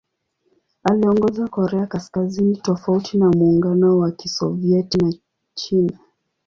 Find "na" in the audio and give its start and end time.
3.17-3.29, 4.97-5.13